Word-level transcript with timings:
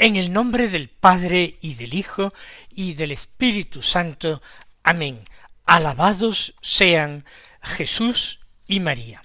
En 0.00 0.16
el 0.16 0.32
nombre 0.32 0.70
del 0.70 0.88
Padre 0.88 1.58
y 1.60 1.74
del 1.74 1.92
Hijo 1.92 2.32
y 2.74 2.94
del 2.94 3.12
Espíritu 3.12 3.82
Santo. 3.82 4.40
Amén. 4.82 5.20
Alabados 5.66 6.54
sean 6.62 7.26
Jesús 7.60 8.40
y 8.66 8.80
María. 8.80 9.20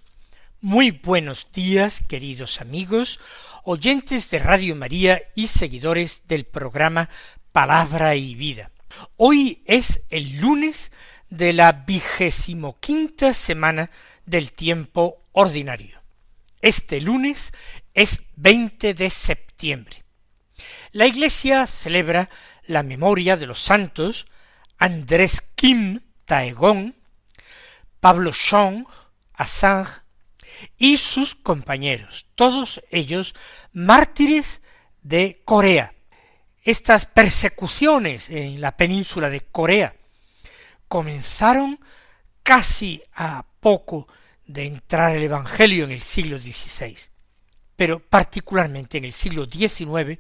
Muy 0.60 0.92
buenos 0.92 1.54
días, 1.54 2.04
queridos 2.06 2.60
amigos, 2.60 3.22
oyentes 3.64 4.30
de 4.30 4.40
Radio 4.40 4.76
María 4.76 5.22
y 5.34 5.48
seguidores 5.48 6.24
del 6.28 6.44
programa 6.44 7.10
Palabra 7.54 8.16
y 8.16 8.36
Vida. 8.36 8.70
Hoy 9.16 9.64
es 9.64 10.02
el 10.10 10.42
lunes 10.42 10.92
de 11.30 11.54
la 11.54 11.72
vigésimo 11.72 12.82
quinta 12.82 13.34
semana 13.34 13.92
del 14.26 14.52
tiempo 14.52 15.24
ordinario. 15.32 16.02
Este 16.62 17.00
lunes 17.00 17.54
es 17.94 18.24
20 18.36 18.94
de 18.94 19.10
septiembre. 19.10 20.05
La 20.92 21.08
Iglesia 21.08 21.68
celebra 21.68 22.30
la 22.66 22.84
memoria 22.84 23.36
de 23.36 23.46
los 23.46 23.62
santos 23.62 24.28
Andrés 24.78 25.42
Kim 25.56 26.02
Taegong, 26.26 26.96
Pablo 28.00 28.32
Chong, 28.32 28.86
Assange 29.34 30.02
y 30.78 30.98
sus 30.98 31.36
compañeros, 31.36 32.28
todos 32.36 32.82
ellos 32.92 33.36
mártires 33.74 34.62
de 35.02 35.42
Corea. 35.46 35.94
Estas 36.64 37.06
persecuciones 37.06 38.30
en 38.30 38.60
la 38.62 38.76
península 38.76 39.30
de 39.30 39.42
Corea 39.42 39.96
comenzaron 40.88 41.80
casi 42.44 43.02
a 43.14 43.46
poco 43.60 44.08
de 44.46 44.66
entrar 44.66 45.16
el 45.16 45.24
Evangelio 45.24 45.86
en 45.86 45.92
el 45.92 46.02
siglo 46.02 46.38
XVI, 46.38 46.96
pero 47.76 48.00
particularmente 48.00 48.98
en 48.98 49.06
el 49.06 49.14
siglo 49.14 49.46
XIX 49.46 50.20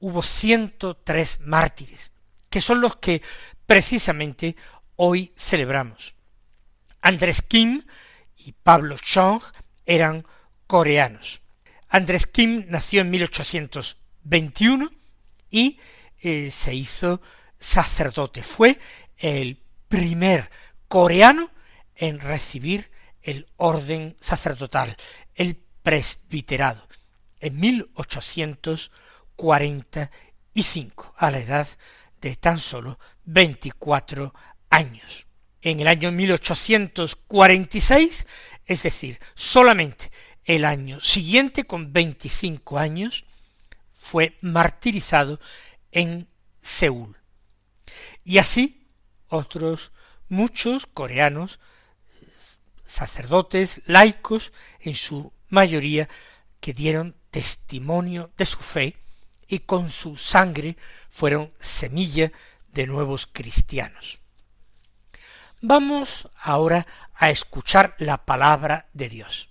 hubo 0.00 0.22
ciento 0.22 0.96
tres 0.96 1.40
mártires, 1.40 2.10
que 2.50 2.60
son 2.60 2.80
los 2.80 2.96
que 2.96 3.22
precisamente 3.66 4.56
hoy 4.96 5.32
celebramos. 5.36 6.14
Andrés 7.00 7.42
Kim 7.42 7.82
y 8.36 8.52
Pablo 8.52 8.96
Chong 8.98 9.42
eran 9.86 10.26
coreanos. 10.66 11.40
Andrés 11.88 12.26
Kim 12.26 12.64
nació 12.68 13.02
en 13.02 13.10
1821 13.10 14.90
y 15.50 15.78
eh, 16.20 16.50
se 16.50 16.74
hizo 16.74 17.20
sacerdote. 17.58 18.42
Fue 18.42 18.78
el 19.16 19.60
primer 19.88 20.50
coreano 20.88 21.50
en 21.94 22.18
recibir 22.18 22.90
el 23.22 23.46
orden 23.56 24.16
sacerdotal, 24.20 24.96
el 25.34 25.62
presbiterado, 25.82 26.86
en 27.40 27.58
1821 27.58 29.02
cuarenta 29.36 30.10
y 30.54 30.62
cinco, 30.62 31.12
a 31.16 31.30
la 31.30 31.38
edad 31.38 31.68
de 32.20 32.36
tan 32.36 32.58
solo 32.58 32.98
veinticuatro 33.24 34.34
años. 34.70 35.26
En 35.60 35.80
el 35.80 35.88
año 35.88 36.12
1846, 36.12 38.26
es 38.66 38.82
decir, 38.82 39.18
solamente 39.34 40.10
el 40.44 40.64
año 40.64 41.00
siguiente, 41.00 41.64
con 41.64 41.92
veinticinco 41.92 42.78
años, 42.78 43.24
fue 43.92 44.36
martirizado 44.40 45.40
en 45.90 46.28
Seúl. 46.60 47.16
Y 48.24 48.38
así 48.38 48.88
otros 49.28 49.92
muchos 50.28 50.86
coreanos, 50.86 51.60
sacerdotes, 52.84 53.82
laicos, 53.86 54.52
en 54.80 54.94
su 54.94 55.32
mayoría, 55.52 56.08
que 56.60 56.72
dieron 56.72 57.14
testimonio 57.30 58.30
de 58.36 58.46
su 58.46 58.58
fe 58.58 58.96
y 59.46 59.60
con 59.60 59.90
su 59.90 60.16
sangre 60.16 60.76
fueron 61.10 61.52
semilla 61.60 62.32
de 62.72 62.86
nuevos 62.86 63.26
cristianos. 63.26 64.18
Vamos 65.60 66.28
ahora 66.40 66.86
a 67.14 67.30
escuchar 67.30 67.94
la 67.98 68.24
palabra 68.24 68.88
de 68.94 69.08
Dios. 69.08 69.50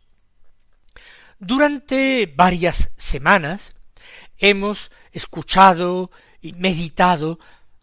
Durante 1.39 2.31
varias 2.35 2.89
semanas 2.97 3.73
hemos 4.37 4.91
escuchado 5.11 6.11
y 6.41 6.53
meditado 6.53 7.39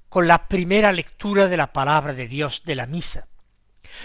con 0.09 0.27
la 0.27 0.49
primera 0.49 0.93
lectura 0.93 1.47
de 1.47 1.57
la 1.57 1.73
palabra 1.73 2.15
de 2.15 2.27
Dios 2.27 2.63
de 2.65 2.75
la 2.75 2.87
misa, 2.87 3.29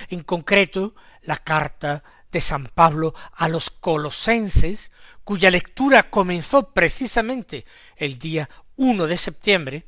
en 0.09 0.21
concreto 0.23 0.95
la 1.21 1.37
carta 1.37 2.03
de 2.33 2.41
San 2.41 2.65
Pablo 2.65 3.13
a 3.31 3.47
los 3.47 3.69
colosenses 3.69 4.91
cuya 5.23 5.49
lectura 5.49 6.09
comenzó 6.09 6.73
precisamente 6.73 7.65
el 7.95 8.19
día 8.19 8.49
1 8.75 9.07
de 9.07 9.15
septiembre, 9.15 9.85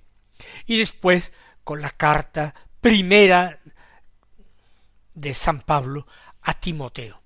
y 0.66 0.78
después 0.78 1.34
con 1.64 1.82
la 1.82 1.90
carta 1.90 2.54
primera 2.80 3.60
de 5.14 5.34
San 5.34 5.62
Pablo 5.62 6.08
a 6.42 6.54
Timoteo. 6.54 7.22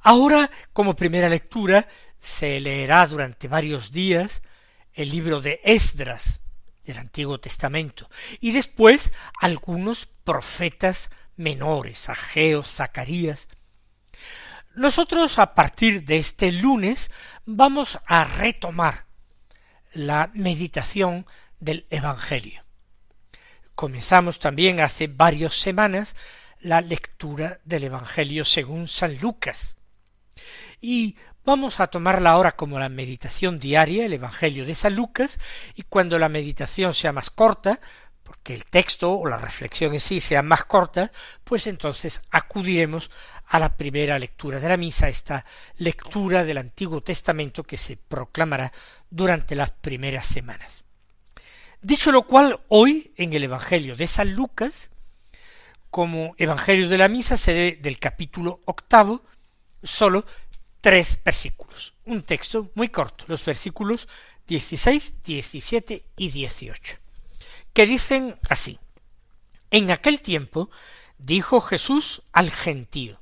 Ahora, 0.00 0.50
como 0.72 0.96
primera 0.96 1.28
lectura, 1.28 1.86
se 2.18 2.60
leerá 2.60 3.06
durante 3.06 3.46
varios 3.46 3.92
días 3.92 4.42
el 4.94 5.10
libro 5.10 5.40
de 5.40 5.60
Esdras 5.64 6.40
del 6.84 6.98
Antiguo 6.98 7.38
Testamento, 7.38 8.10
y 8.40 8.52
después 8.52 9.12
algunos 9.38 10.06
profetas 10.06 11.10
menores, 11.36 12.08
Ageo, 12.08 12.62
Zacarías, 12.62 13.48
nosotros 14.74 15.38
a 15.38 15.54
partir 15.54 16.04
de 16.04 16.16
este 16.18 16.50
lunes 16.50 17.10
vamos 17.44 17.98
a 18.06 18.24
retomar 18.24 19.06
la 19.92 20.30
meditación 20.34 21.26
del 21.60 21.86
Evangelio. 21.90 22.64
Comenzamos 23.74 24.38
también 24.38 24.80
hace 24.80 25.06
varias 25.06 25.54
semanas 25.54 26.16
la 26.60 26.80
lectura 26.80 27.60
del 27.64 27.84
Evangelio 27.84 28.44
según 28.44 28.88
San 28.88 29.18
Lucas. 29.20 29.76
Y 30.80 31.16
vamos 31.44 31.78
a 31.78 31.86
tomarla 31.86 32.30
ahora 32.30 32.56
como 32.56 32.78
la 32.78 32.88
meditación 32.88 33.58
diaria, 33.58 34.06
el 34.06 34.14
Evangelio 34.14 34.64
de 34.64 34.74
San 34.74 34.96
Lucas, 34.96 35.38
y 35.74 35.82
cuando 35.82 36.18
la 36.18 36.28
meditación 36.28 36.94
sea 36.94 37.12
más 37.12 37.30
corta, 37.30 37.80
porque 38.24 38.54
el 38.54 38.64
texto 38.64 39.12
o 39.12 39.28
la 39.28 39.36
reflexión 39.36 39.94
en 39.94 40.00
sí 40.00 40.20
sea 40.20 40.42
más 40.42 40.64
corta, 40.64 41.12
pues 41.44 41.68
entonces 41.68 42.22
acudiremos 42.30 43.10
a 43.46 43.58
la 43.58 43.76
primera 43.76 44.18
lectura 44.18 44.58
de 44.58 44.68
la 44.68 44.76
misa, 44.76 45.08
esta 45.08 45.44
lectura 45.76 46.44
del 46.44 46.58
Antiguo 46.58 47.02
Testamento 47.02 47.62
que 47.62 47.76
se 47.76 47.96
proclamará 47.96 48.72
durante 49.10 49.54
las 49.54 49.70
primeras 49.70 50.26
semanas. 50.26 50.82
Dicho 51.82 52.10
lo 52.10 52.22
cual, 52.22 52.60
hoy 52.68 53.12
en 53.16 53.34
el 53.34 53.44
Evangelio 53.44 53.94
de 53.94 54.06
San 54.06 54.32
Lucas, 54.32 54.90
como 55.90 56.34
Evangelio 56.38 56.88
de 56.88 56.98
la 56.98 57.08
misa, 57.08 57.36
se 57.36 57.52
dé 57.52 57.78
del 57.80 57.98
capítulo 57.98 58.60
octavo 58.64 59.22
solo 59.82 60.24
tres 60.80 61.20
versículos. 61.22 61.94
Un 62.06 62.22
texto 62.22 62.70
muy 62.74 62.88
corto, 62.88 63.26
los 63.28 63.44
versículos 63.44 64.08
16, 64.46 65.22
17 65.22 66.04
y 66.16 66.30
18, 66.30 66.96
que 67.74 67.86
dicen 67.86 68.38
así. 68.48 68.78
En 69.70 69.90
aquel 69.90 70.22
tiempo 70.22 70.70
dijo 71.18 71.60
Jesús 71.60 72.22
al 72.32 72.50
gentío, 72.50 73.20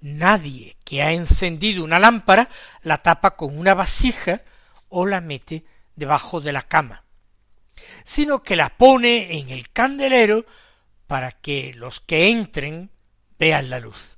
Nadie 0.00 0.78
que 0.82 1.02
ha 1.02 1.12
encendido 1.12 1.84
una 1.84 1.98
lámpara 1.98 2.48
la 2.82 2.98
tapa 2.98 3.36
con 3.36 3.58
una 3.58 3.74
vasija 3.74 4.42
o 4.88 5.04
la 5.04 5.20
mete 5.20 5.64
debajo 5.94 6.40
de 6.40 6.52
la 6.52 6.62
cama, 6.62 7.04
sino 8.04 8.42
que 8.42 8.56
la 8.56 8.70
pone 8.78 9.38
en 9.38 9.50
el 9.50 9.70
candelero 9.70 10.46
para 11.06 11.32
que 11.32 11.74
los 11.74 12.00
que 12.00 12.30
entren 12.30 12.90
vean 13.38 13.68
la 13.68 13.78
luz. 13.78 14.16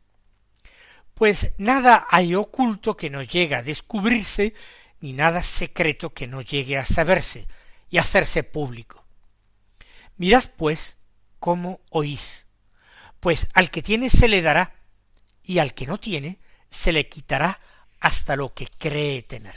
Pues 1.15 1.51
nada 1.59 2.07
hay 2.09 2.37
oculto 2.37 2.97
que 2.97 3.11
no 3.11 3.23
llegue 3.23 3.57
a 3.57 3.63
descubrirse, 3.63 4.55
ni 5.01 5.13
nada 5.13 5.43
secreto 5.43 6.11
que 6.11 6.29
no 6.29 6.43
llegue 6.43 6.79
a 6.79 6.85
saberse 6.85 7.49
y 7.91 7.99
hacerse 7.99 8.45
público. 8.45 9.02
Mirad 10.17 10.45
pues 10.57 10.97
cómo 11.39 11.81
oís, 11.91 12.47
pues 13.21 13.49
al 13.55 13.71
que 13.71 13.83
tiene 13.83 14.11
se 14.11 14.29
le 14.29 14.43
dará, 14.43 14.75
y 15.43 15.59
al 15.59 15.75
que 15.75 15.87
no 15.87 15.99
tiene 15.99 16.39
se 16.71 16.93
le 16.93 17.09
quitará 17.09 17.61
hasta 18.01 18.37
lo 18.37 18.55
que 18.55 18.67
cree 18.67 19.23
tener. 19.23 19.55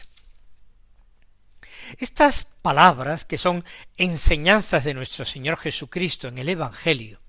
Estas 1.98 2.46
palabras, 2.62 3.26
que 3.26 3.38
son 3.38 3.64
enseñanzas 3.98 4.84
de 4.84 4.94
nuestro 4.94 5.26
Señor 5.26 5.58
Jesucristo 5.58 6.28
en 6.28 6.38
el 6.38 6.50
Evangelio, 6.50 7.22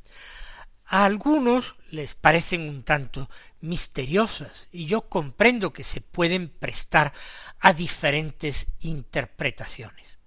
a 0.87 1.05
algunos 1.05 1.75
les 1.90 2.14
parecen 2.14 2.69
un 2.69 2.84
tanto 2.84 3.29
misteriosas 3.61 4.69
y 4.70 4.87
yo 4.87 5.08
comprendo 5.08 5.72
que 5.72 5.84
se 5.84 6.00
pueden 6.00 6.49
prestar 6.49 7.12
a 7.58 7.72
diferentes 7.72 8.69
interpretaciones. 8.81 10.19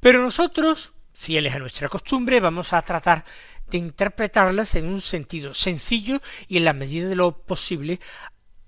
Pero 0.00 0.22
nosotros, 0.22 0.92
fieles 1.20 1.54
a 1.54 1.58
nuestra 1.58 1.88
costumbre, 1.88 2.40
vamos 2.40 2.72
a 2.72 2.80
tratar 2.80 3.26
de 3.68 3.76
interpretarlas 3.76 4.74
en 4.74 4.86
un 4.86 5.02
sentido 5.02 5.52
sencillo 5.52 6.22
y 6.48 6.56
en 6.56 6.64
la 6.64 6.72
medida 6.72 7.08
de 7.08 7.14
lo 7.14 7.44
posible 7.44 8.00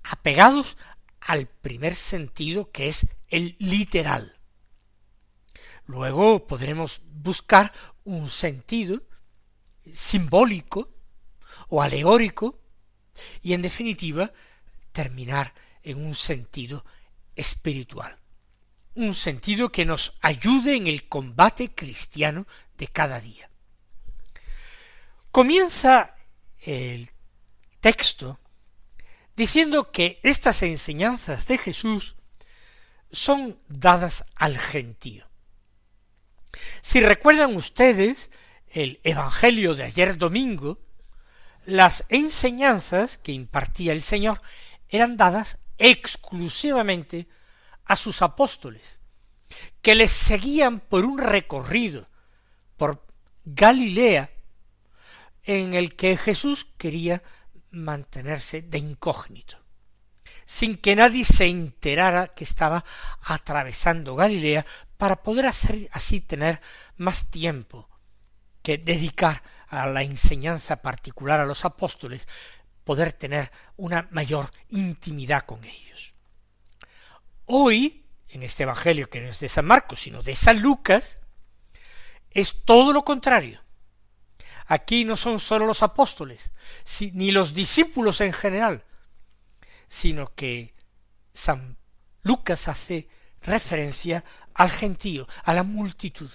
apegados 0.03 0.77
al 1.19 1.47
primer 1.47 1.95
sentido 1.95 2.69
que 2.69 2.89
es 2.89 3.07
el 3.29 3.55
literal. 3.57 4.37
Luego 5.87 6.45
podremos 6.45 7.01
buscar 7.07 7.73
un 8.03 8.29
sentido 8.29 9.01
simbólico 9.91 10.93
o 11.69 11.81
alegórico 11.81 12.61
y 13.41 13.53
en 13.53 13.63
definitiva 13.63 14.31
terminar 14.91 15.55
en 15.81 16.05
un 16.05 16.13
sentido 16.13 16.85
espiritual, 17.35 18.19
un 18.95 19.15
sentido 19.15 19.71
que 19.71 19.85
nos 19.85 20.17
ayude 20.21 20.75
en 20.75 20.87
el 20.87 21.07
combate 21.07 21.73
cristiano 21.73 22.47
de 22.77 22.87
cada 22.87 23.19
día. 23.19 23.49
Comienza 25.31 26.15
el 26.59 27.09
texto 27.79 28.39
diciendo 29.35 29.91
que 29.91 30.19
estas 30.23 30.61
enseñanzas 30.63 31.47
de 31.47 31.57
Jesús 31.57 32.15
son 33.11 33.59
dadas 33.67 34.25
al 34.35 34.57
gentío. 34.57 35.27
Si 36.81 36.99
recuerdan 36.99 37.55
ustedes 37.55 38.29
el 38.67 38.99
Evangelio 39.03 39.73
de 39.75 39.83
ayer 39.83 40.17
domingo, 40.17 40.79
las 41.65 42.05
enseñanzas 42.09 43.17
que 43.17 43.31
impartía 43.31 43.93
el 43.93 44.01
Señor 44.01 44.41
eran 44.89 45.17
dadas 45.17 45.59
exclusivamente 45.77 47.27
a 47.85 47.95
sus 47.95 48.21
apóstoles, 48.21 48.99
que 49.81 49.95
les 49.95 50.11
seguían 50.11 50.79
por 50.79 51.05
un 51.05 51.17
recorrido 51.17 52.07
por 52.77 53.05
Galilea 53.45 54.31
en 55.43 55.73
el 55.73 55.95
que 55.95 56.17
Jesús 56.17 56.65
quería 56.77 57.21
mantenerse 57.71 58.61
de 58.61 58.77
incógnito, 58.77 59.57
sin 60.45 60.77
que 60.77 60.95
nadie 60.95 61.25
se 61.25 61.47
enterara 61.47 62.27
que 62.29 62.43
estaba 62.43 62.85
atravesando 63.21 64.15
Galilea 64.15 64.65
para 64.97 65.21
poder 65.21 65.47
así 65.47 66.21
tener 66.21 66.61
más 66.95 67.29
tiempo 67.29 67.89
que 68.61 68.77
dedicar 68.77 69.43
a 69.67 69.87
la 69.87 70.03
enseñanza 70.03 70.81
particular 70.81 71.39
a 71.39 71.45
los 71.45 71.65
apóstoles, 71.65 72.27
poder 72.83 73.11
tener 73.13 73.51
una 73.75 74.07
mayor 74.11 74.49
intimidad 74.69 75.41
con 75.41 75.63
ellos. 75.63 76.12
Hoy, 77.55 78.03
en 78.29 78.41
este 78.41 78.63
Evangelio 78.63 79.11
que 79.11 79.21
no 79.21 79.27
es 79.27 79.39
de 79.39 79.47
San 79.47 79.65
Marcos, 79.65 80.01
sino 80.01 80.23
de 80.23 80.33
San 80.33 80.59
Lucas, 80.59 81.19
es 82.31 82.65
todo 82.65 82.91
lo 82.93 83.03
contrario. 83.03 83.61
Aquí 84.65 85.05
no 85.05 85.15
son 85.15 85.39
sólo 85.39 85.67
los 85.67 85.83
apóstoles, 85.83 86.51
ni 87.13 87.29
los 87.29 87.53
discípulos 87.53 88.21
en 88.21 88.33
general, 88.33 88.83
sino 89.87 90.33
que 90.33 90.73
San 91.31 91.77
Lucas 92.23 92.67
hace 92.67 93.07
referencia 93.43 94.23
al 94.55 94.71
gentío, 94.71 95.27
a 95.43 95.53
la 95.53 95.61
multitud. 95.61 96.31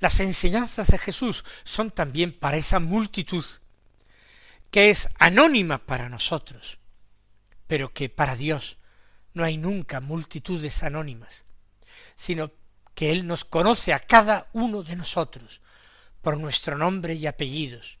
Las 0.00 0.20
enseñanzas 0.20 0.86
de 0.86 0.96
Jesús 0.96 1.44
son 1.64 1.90
también 1.90 2.32
para 2.32 2.56
esa 2.56 2.78
multitud, 2.78 3.44
que 4.70 4.88
es 4.88 5.10
anónima 5.18 5.76
para 5.76 6.08
nosotros, 6.08 6.78
pero 7.66 7.92
que 7.92 8.08
para 8.08 8.34
Dios 8.34 8.78
no 9.38 9.44
hay 9.44 9.56
nunca 9.56 10.00
multitudes 10.00 10.82
anónimas, 10.82 11.44
sino 12.16 12.50
que 12.96 13.12
Él 13.12 13.24
nos 13.24 13.44
conoce 13.44 13.94
a 13.94 14.00
cada 14.00 14.48
uno 14.52 14.82
de 14.82 14.96
nosotros 14.96 15.60
por 16.20 16.36
nuestro 16.36 16.76
nombre 16.76 17.14
y 17.14 17.28
apellidos. 17.28 17.98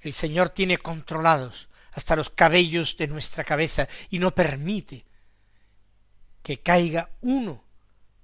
El 0.00 0.12
Señor 0.12 0.50
tiene 0.50 0.78
controlados 0.78 1.68
hasta 1.90 2.14
los 2.14 2.30
cabellos 2.30 2.96
de 2.96 3.08
nuestra 3.08 3.42
cabeza 3.42 3.88
y 4.08 4.20
no 4.20 4.32
permite 4.32 5.04
que 6.44 6.60
caiga 6.60 7.10
uno 7.22 7.64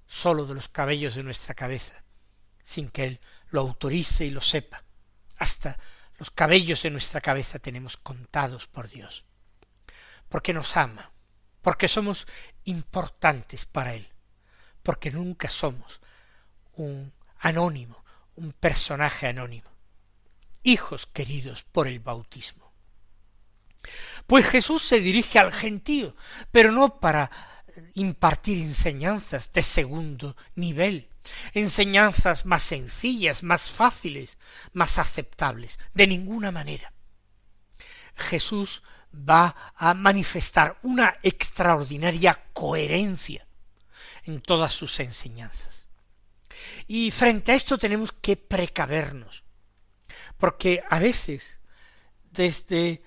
solo 0.07 0.45
de 0.45 0.53
los 0.53 0.69
cabellos 0.69 1.15
de 1.15 1.23
nuestra 1.23 1.53
cabeza 1.53 2.05
sin 2.63 2.89
que 2.89 3.03
Él 3.03 3.19
lo 3.49 3.59
autorice 3.59 4.23
y 4.23 4.29
lo 4.29 4.39
sepa. 4.39 4.81
Hasta 5.39 5.77
los 6.19 6.31
cabellos 6.31 6.83
de 6.83 6.91
nuestra 6.91 7.19
cabeza 7.19 7.59
tenemos 7.59 7.97
contados 7.97 8.67
por 8.67 8.87
Dios. 8.87 9.25
Porque 10.29 10.53
nos 10.53 10.77
ama, 10.77 11.11
porque 11.63 11.87
somos 11.87 12.27
importantes 12.65 13.65
para 13.65 13.95
Él, 13.95 14.07
porque 14.83 15.09
nunca 15.09 15.49
somos 15.49 16.01
un 16.73 17.11
anónimo, 17.39 18.03
un 18.35 18.53
personaje 18.53 19.27
anónimo, 19.27 19.69
hijos 20.61 21.07
queridos 21.07 21.63
por 21.63 21.87
el 21.87 21.99
bautismo. 21.99 22.71
Pues 24.27 24.45
Jesús 24.45 24.83
se 24.83 24.99
dirige 24.99 25.39
al 25.39 25.51
gentío, 25.51 26.15
pero 26.51 26.71
no 26.71 26.99
para 26.99 27.31
impartir 27.95 28.61
enseñanzas 28.61 29.51
de 29.51 29.63
segundo 29.63 30.35
nivel, 30.55 31.09
enseñanzas 31.53 32.45
más 32.45 32.63
sencillas, 32.63 33.43
más 33.43 33.71
fáciles, 33.71 34.37
más 34.73 34.99
aceptables, 34.99 35.79
de 35.93 36.07
ninguna 36.07 36.51
manera. 36.51 36.93
Jesús 38.15 38.83
va 39.13 39.73
a 39.75 39.93
manifestar 39.93 40.79
una 40.83 41.17
extraordinaria 41.21 42.39
coherencia 42.53 43.45
en 44.25 44.41
todas 44.41 44.73
sus 44.73 44.99
enseñanzas. 44.99 45.87
Y 46.87 47.11
frente 47.11 47.51
a 47.51 47.55
esto 47.55 47.77
tenemos 47.77 48.11
que 48.11 48.35
precavernos, 48.35 49.43
porque 50.37 50.83
a 50.89 50.99
veces 50.99 51.59
desde 52.31 53.03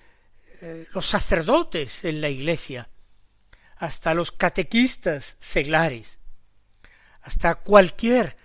eh, 0.61 0.87
los 0.93 1.05
sacerdotes 1.05 2.03
en 2.03 2.21
la 2.21 2.29
iglesia 2.29 2.89
hasta 3.75 4.13
los 4.13 4.31
catequistas 4.31 5.37
seglares, 5.39 6.19
hasta 7.21 7.55
cualquier 7.55 8.37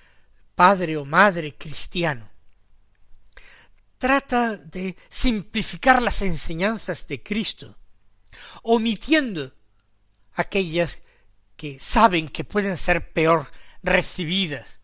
padre 0.54 0.97
o 0.97 1.04
madre 1.04 1.54
cristiano, 1.54 2.32
trata 4.02 4.56
de 4.56 4.97
simplificar 5.09 6.02
las 6.02 6.23
enseñanzas 6.23 7.06
de 7.06 7.23
Cristo, 7.23 7.78
omitiendo 8.64 9.52
aquellas 10.32 10.99
que 11.54 11.78
saben 11.78 12.28
que 12.28 12.42
pueden 12.42 12.76
ser 12.76 13.12
peor 13.12 13.49
recibidas 13.80 14.80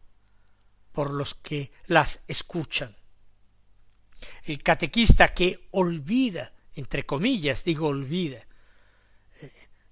por 0.93 1.11
los 1.11 1.35
que 1.35 1.73
las 1.89 2.23
escuchan. 2.29 2.97
El 4.45 4.63
catequista 4.63 5.35
que 5.35 5.67
olvida, 5.73 6.53
entre 6.77 7.05
comillas 7.05 7.65
digo 7.65 7.89
olvida, 7.89 8.47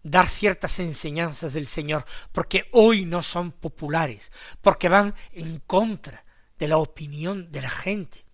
dar 0.05 0.29
ciertas 0.29 0.79
enseñanzas 0.79 1.53
del 1.53 1.67
Señor, 1.67 2.07
porque 2.31 2.69
hoy 2.71 3.05
no 3.05 3.23
son 3.23 3.51
populares, 3.51 4.31
porque 4.61 4.89
van 4.89 5.17
en 5.33 5.59
contra 5.67 6.25
de 6.61 6.69
la 6.69 6.79
opinión 6.79 7.51
de 7.51 7.63
la 7.63 7.71
gente, 7.71 8.26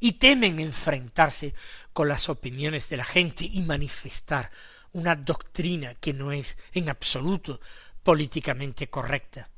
y 0.00 0.12
temen 0.12 0.60
enfrentarse 0.60 1.54
con 1.92 2.08
las 2.08 2.28
opiniones 2.28 2.88
de 2.88 2.96
la 2.96 3.04
gente 3.04 3.44
y 3.44 3.62
manifestar 3.62 4.50
una 4.92 5.16
doctrina 5.16 5.94
que 5.94 6.12
no 6.12 6.32
es 6.32 6.56
en 6.72 6.88
absoluto 6.88 7.60
políticamente 8.02 8.88
correcta. 8.88 9.48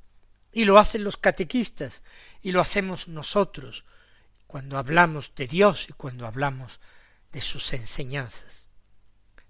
Y 0.53 0.65
lo 0.65 0.79
hacen 0.79 1.05
los 1.05 1.17
catequistas, 1.17 2.03
y 2.43 2.53
lo 2.53 2.61
hacemos 2.61 3.07
nosotros, 3.07 3.85
cuando 4.47 4.79
hablamos 4.79 5.35
de 5.37 5.47
Dios 5.47 5.87
y 5.89 5.93
cuando 5.93 6.27
hablamos 6.27 6.81
de 7.31 7.41
sus 7.41 7.73
enseñanzas. 7.73 8.67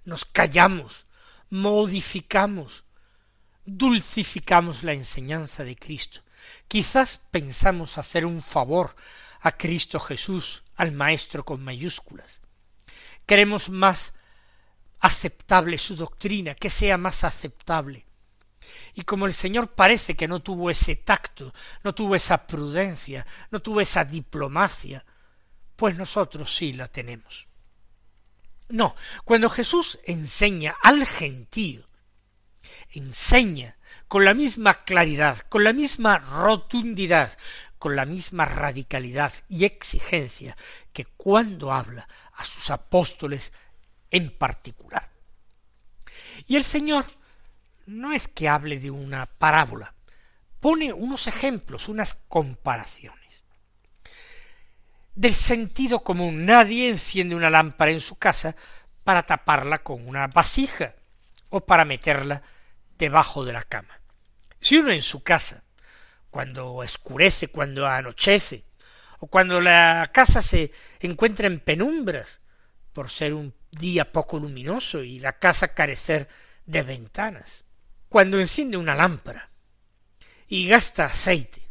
Nos 0.05 0.25
callamos 0.27 1.07
modificamos, 1.51 2.85
dulcificamos 3.65 4.85
la 4.85 4.93
enseñanza 4.93 5.65
de 5.65 5.77
Cristo. 5.77 6.23
Quizás 6.69 7.21
pensamos 7.31 7.99
hacer 7.99 8.25
un 8.25 8.41
favor 8.41 8.95
a 9.41 9.53
Cristo 9.53 9.99
Jesús, 10.01 10.63
al 10.77 10.93
Maestro 10.93 11.45
con 11.45 11.63
mayúsculas. 11.63 12.43
Queremos 13.27 13.71
más 13.71 14.13
aceptable 15.01 15.79
su 15.79 15.97
doctrina, 15.97 16.55
que 16.55 16.69
sea 16.71 16.99
más 16.99 17.25
aceptable. 17.25 18.07
Y 18.95 19.03
como 19.03 19.27
el 19.27 19.35
Señor 19.35 19.75
parece 19.75 20.15
que 20.15 20.29
no 20.29 20.41
tuvo 20.41 20.71
ese 20.71 20.97
tacto, 20.97 21.53
no 21.83 21.95
tuvo 21.95 22.15
esa 22.15 22.47
prudencia, 22.47 23.27
no 23.51 23.61
tuvo 23.61 23.81
esa 23.81 24.05
diplomacia, 24.05 25.05
pues 25.77 25.97
nosotros 25.97 26.55
sí 26.55 26.73
la 26.73 26.89
tenemos. 26.89 27.49
No, 28.69 28.95
cuando 29.25 29.49
Jesús 29.49 29.99
enseña 30.05 30.77
al 30.83 31.07
gentío, 31.07 31.89
enseña 32.91 33.77
con 34.07 34.25
la 34.25 34.35
misma 34.35 34.85
claridad, 34.85 35.39
con 35.49 35.65
la 35.65 35.73
misma 35.73 36.19
rotundidad, 36.19 37.37
con 37.81 37.97
la 37.97 38.05
misma 38.05 38.45
radicalidad 38.45 39.33
y 39.49 39.65
exigencia 39.65 40.55
que 40.93 41.07
cuando 41.07 41.73
habla 41.73 42.07
a 42.35 42.45
sus 42.45 42.69
apóstoles 42.69 43.55
en 44.11 44.37
particular. 44.37 45.09
Y 46.47 46.57
el 46.57 46.65
Señor 46.65 47.07
no 47.87 48.13
es 48.13 48.29
que 48.29 48.51
hable 48.51 48.79
de 48.79 48.91
una 48.91 49.25
parábola, 49.25 49.95
pone 50.61 50.93
unos 50.93 51.27
ejemplos, 51.27 51.89
unas 51.89 52.13
comparaciones. 52.29 53.43
Del 55.15 55.35
sentido 55.35 56.05
común, 56.05 56.45
nadie 56.45 56.91
enciende 56.91 57.35
una 57.35 57.49
lámpara 57.49 57.93
en 57.93 58.01
su 58.01 58.17
casa 58.17 58.55
para 59.05 59.23
taparla 59.23 59.83
con 59.83 60.07
una 60.07 60.27
vasija 60.27 60.95
o 61.49 61.65
para 61.65 61.87
meterla 61.87 62.43
debajo 62.99 63.43
de 63.43 63.55
la 63.55 63.63
cama. 63.63 64.01
Si 64.61 64.77
uno 64.77 64.91
en 64.91 65.01
su 65.01 65.23
casa, 65.23 65.65
cuando 66.31 66.75
oscurece, 66.75 67.49
cuando 67.49 67.87
anochece, 67.87 68.65
o 69.19 69.27
cuando 69.27 69.61
la 69.61 70.11
casa 70.13 70.43
se 70.43 70.73
encuentra 71.01 71.47
en 71.47 71.61
penumbras, 71.61 72.41
por 72.93 73.11
ser 73.11 73.35
un 73.35 73.55
día 73.71 74.11
poco 74.13 74.39
luminoso 74.39 75.03
y 75.03 75.21
la 75.21 75.39
casa 75.39 75.75
carecer 75.75 76.29
de 76.67 76.83
ventanas, 76.83 77.65
cuando 78.09 78.41
enciende 78.41 78.77
una 78.77 78.95
lámpara 78.95 79.51
y 80.49 80.67
gasta 80.67 81.05
aceite, 81.05 81.69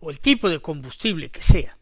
o 0.00 0.10
el 0.10 0.18
tipo 0.18 0.48
de 0.48 0.60
combustible 0.60 1.30
que 1.30 1.42
sea, 1.42 1.76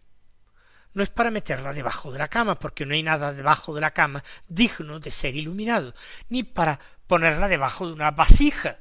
no 0.95 1.03
es 1.03 1.11
para 1.11 1.31
meterla 1.31 1.73
debajo 1.73 2.11
de 2.11 2.19
la 2.19 2.29
cama, 2.29 2.59
porque 2.59 2.85
no 2.85 2.95
hay 2.95 3.03
nada 3.03 3.33
debajo 3.33 3.75
de 3.75 3.81
la 3.81 3.93
cama 3.93 4.25
digno 4.49 4.99
de 4.99 5.11
ser 5.11 5.37
iluminado, 5.37 5.95
ni 6.29 6.43
para 6.43 6.81
ponerla 7.07 7.47
debajo 7.49 7.87
de 7.87 7.93
una 7.93 8.11
vasija. 8.11 8.79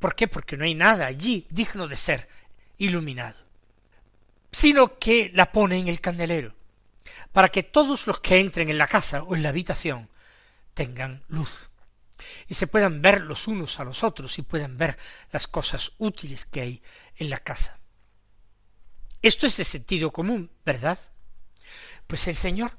¿Por 0.00 0.16
qué? 0.16 0.26
Porque 0.26 0.56
no 0.56 0.64
hay 0.64 0.74
nada 0.74 1.06
allí 1.06 1.46
digno 1.50 1.86
de 1.86 1.94
ser 1.94 2.28
iluminado. 2.78 3.38
Sino 4.50 4.98
que 4.98 5.30
la 5.32 5.52
pone 5.52 5.78
en 5.78 5.86
el 5.86 6.00
candelero, 6.00 6.56
para 7.32 7.50
que 7.50 7.62
todos 7.62 8.08
los 8.08 8.20
que 8.20 8.40
entren 8.40 8.68
en 8.68 8.78
la 8.78 8.88
casa 8.88 9.22
o 9.22 9.36
en 9.36 9.44
la 9.44 9.50
habitación 9.50 10.10
tengan 10.74 11.22
luz 11.28 11.70
y 12.48 12.54
se 12.54 12.66
puedan 12.66 13.00
ver 13.00 13.22
los 13.22 13.46
unos 13.48 13.80
a 13.80 13.84
los 13.84 14.02
otros 14.02 14.38
y 14.38 14.42
puedan 14.42 14.76
ver 14.76 14.98
las 15.30 15.46
cosas 15.46 15.92
útiles 15.98 16.44
que 16.44 16.60
hay 16.60 16.82
en 17.16 17.30
la 17.30 17.38
casa. 17.38 17.78
Esto 19.22 19.46
es 19.46 19.56
de 19.56 19.64
sentido 19.64 20.12
común, 20.12 20.50
¿verdad? 20.64 20.98
Pues 22.06 22.26
el 22.28 22.36
Señor 22.36 22.76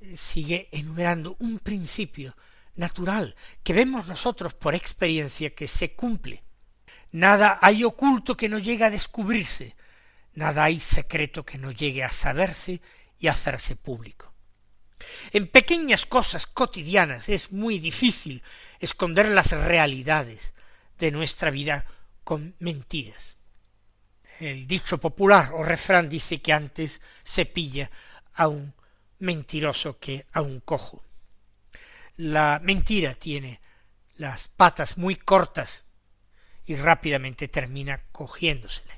eh, 0.00 0.16
sigue 0.16 0.68
enumerando 0.72 1.36
un 1.38 1.58
principio 1.60 2.36
natural 2.74 3.34
que 3.62 3.72
vemos 3.72 4.06
nosotros 4.06 4.54
por 4.54 4.74
experiencia 4.74 5.54
que 5.54 5.66
se 5.66 5.94
cumple. 5.94 6.42
Nada 7.12 7.58
hay 7.62 7.84
oculto 7.84 8.36
que 8.36 8.48
no 8.48 8.58
llegue 8.58 8.84
a 8.84 8.90
descubrirse, 8.90 9.74
nada 10.34 10.64
hay 10.64 10.78
secreto 10.78 11.44
que 11.44 11.58
no 11.58 11.70
llegue 11.70 12.04
a 12.04 12.10
saberse 12.10 12.80
y 13.18 13.28
hacerse 13.28 13.76
público. 13.76 14.32
En 15.32 15.46
pequeñas 15.46 16.06
cosas 16.06 16.46
cotidianas 16.46 17.28
es 17.28 17.52
muy 17.52 17.78
difícil 17.78 18.42
esconder 18.80 19.28
las 19.28 19.52
realidades 19.52 20.52
de 20.98 21.10
nuestra 21.10 21.50
vida 21.50 21.86
con 22.24 22.54
mentiras. 22.58 23.36
El 24.40 24.66
dicho 24.66 24.98
popular 24.98 25.50
o 25.54 25.62
refrán 25.62 26.08
dice 26.08 26.40
que 26.40 26.52
antes 26.52 27.00
se 27.24 27.46
pilla 27.46 27.90
a 28.34 28.48
un 28.48 28.74
mentiroso 29.18 29.98
que 29.98 30.26
a 30.32 30.42
un 30.42 30.60
cojo. 30.60 31.02
La 32.16 32.60
mentira 32.62 33.14
tiene 33.14 33.60
las 34.16 34.48
patas 34.48 34.98
muy 34.98 35.16
cortas 35.16 35.84
y 36.68 36.76
rápidamente 36.76 37.48
termina 37.48 38.04
cogiéndosele. 38.12 38.92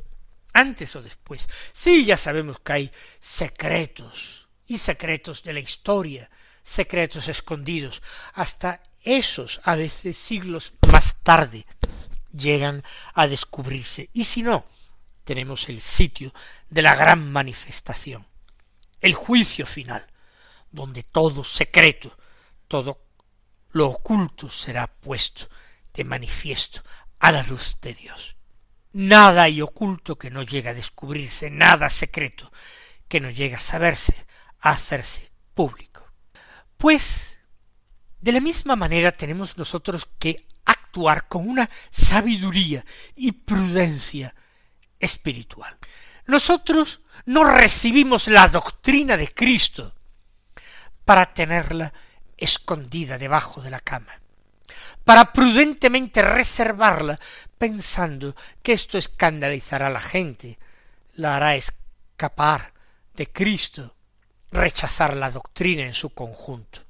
Antes 0.53 0.97
o 0.97 1.03
después. 1.03 1.49
Sí, 1.73 2.05
ya 2.05 2.17
sabemos 2.17 2.59
que 2.59 2.73
hay 2.73 2.93
secretos 3.21 4.49
y 4.67 4.79
secretos 4.79 5.45
de 5.45 5.53
la 5.53 5.61
historia, 5.61 6.29
secretos 6.65 7.29
escondidos, 7.29 8.03
hasta 8.35 8.83
esos 9.03 9.61
a 9.63 9.77
veces 9.77 10.19
siglos 10.19 10.75
más 10.93 11.17
tarde 11.23 11.65
llegan 12.33 12.83
a 13.15 13.29
descubrirse. 13.29 14.11
Y 14.13 14.25
si 14.25 14.43
no, 14.43 14.65
tenemos 15.23 15.69
el 15.69 15.81
sitio 15.81 16.35
de 16.69 16.83
la 16.83 16.97
gran 16.97 17.31
manifestación, 17.31 18.27
el 19.01 19.15
juicio 19.15 19.65
final, 19.65 20.05
donde 20.73 21.05
todo 21.05 21.45
secreto, 21.45 22.19
todo 22.67 23.01
lo 23.71 23.87
oculto 23.87 24.51
será 24.51 24.89
puesto 24.89 25.49
de 25.95 26.03
manifiesto 26.03 26.83
a 27.21 27.31
la 27.31 27.43
luz 27.45 27.77
de 27.81 27.95
Dios. 27.95 28.37
Nada 28.93 29.45
hay 29.45 29.63
oculto 29.63 30.19
que 30.19 30.31
no 30.31 30.43
llegue 30.43 30.71
a 30.71 30.75
descubrirse, 30.75 31.51
nada 31.51 31.89
secreto 31.89 32.51
que 33.07 33.21
no 33.21 33.31
llegue 33.31 33.55
a 33.55 33.61
saberse, 33.61 34.15
hacerse 34.61 35.31
público. 35.55 36.05
Pues, 36.77 37.39
de 38.21 38.33
la 38.33 38.41
misma 38.41 38.75
manera 38.75 39.13
tenemos 39.13 39.57
nosotros 39.59 40.09
que 40.19 40.47
actuar 40.65 41.29
con 41.29 41.49
una 41.49 41.69
sabiduría 41.91 42.85
y 43.15 43.33
prudencia 43.33 44.35
espiritual. 44.99 45.77
Nosotros 46.27 47.01
no 47.27 47.45
recibimos 47.45 48.29
la 48.29 48.49
doctrina 48.49 49.17
de 49.17 49.33
Cristo 49.33 49.95
para 51.05 51.33
tenerla 51.33 51.93
escondida 52.37 53.19
debajo 53.19 53.61
de 53.61 53.71
la 53.71 53.81
cama, 53.81 54.21
para 55.11 55.33
prudentemente 55.33 56.23
reservarla 56.23 57.19
pensando 57.59 58.37
que 58.63 58.75
esto 58.75 58.97
escandalizará 58.97 59.89
a 59.89 59.91
la 59.91 60.01
gente, 60.01 60.57
la 61.15 61.35
hará 61.35 61.57
escapar 61.57 62.73
de 63.15 63.27
Cristo 63.27 63.97
rechazar 64.53 65.17
la 65.17 65.29
doctrina 65.33 65.83
en 65.83 65.95
su 65.95 66.11
conjunto. 66.11 66.83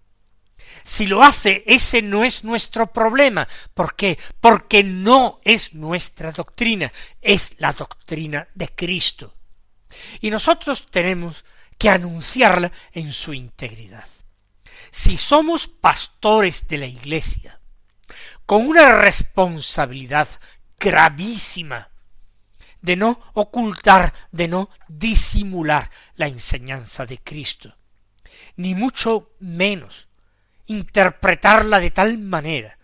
Si 0.84 1.06
lo 1.06 1.22
hace, 1.22 1.64
ese 1.66 2.02
no 2.02 2.22
es 2.22 2.44
nuestro 2.44 2.92
problema. 2.92 3.48
¿Por 3.72 3.96
qué? 3.96 4.18
Porque 4.38 4.84
no 4.84 5.40
es 5.42 5.72
nuestra 5.72 6.30
doctrina, 6.30 6.92
es 7.22 7.54
la 7.56 7.72
doctrina 7.72 8.46
de 8.54 8.68
Cristo. 8.68 9.34
Y 10.20 10.30
nosotros 10.30 10.88
tenemos 10.90 11.42
que 11.78 11.88
anunciarla 11.88 12.70
en 12.92 13.14
su 13.14 13.32
integridad. 13.32 14.06
Si 14.90 15.16
somos 15.16 15.68
pastores 15.68 16.68
de 16.68 16.76
la 16.76 16.86
Iglesia, 16.86 17.59
con 18.50 18.66
una 18.66 19.00
responsabilidad 19.00 20.26
gravísima 20.76 21.88
de 22.82 22.96
no 22.96 23.20
ocultar, 23.34 24.12
de 24.32 24.48
no 24.48 24.70
disimular 24.88 25.88
la 26.16 26.26
enseñanza 26.26 27.06
de 27.06 27.18
Cristo, 27.18 27.76
ni 28.56 28.74
mucho 28.74 29.36
menos 29.38 30.08
interpretarla 30.66 31.78
de 31.78 31.92
tal 31.92 32.18
manera 32.18 32.76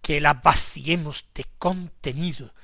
que 0.00 0.22
la 0.22 0.32
vaciemos 0.32 1.26
de 1.34 1.44
contenido 1.58 2.54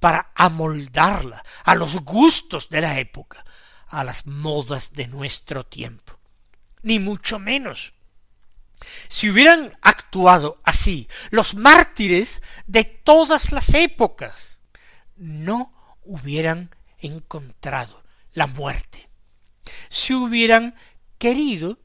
para 0.00 0.32
amoldarla 0.34 1.44
a 1.62 1.76
los 1.76 1.94
gustos 2.00 2.70
de 2.70 2.80
la 2.80 2.98
época, 2.98 3.44
a 3.86 4.02
las 4.02 4.26
modas 4.26 4.94
de 4.94 5.06
nuestro 5.06 5.64
tiempo. 5.64 6.18
Ni 6.82 6.98
mucho 6.98 7.38
menos. 7.38 7.92
Si 9.08 9.30
hubieran 9.30 9.72
actuado 9.82 10.60
así 10.64 11.08
los 11.30 11.54
mártires 11.54 12.42
de 12.66 12.84
todas 12.84 13.52
las 13.52 13.74
épocas, 13.74 14.60
no 15.16 15.96
hubieran 16.02 16.74
encontrado 16.98 18.02
la 18.32 18.46
muerte, 18.46 19.08
si 19.88 20.14
hubieran 20.14 20.74
querido 21.18 21.78